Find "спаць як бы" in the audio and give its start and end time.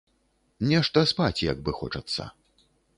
1.13-1.79